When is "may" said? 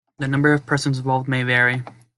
1.29-1.43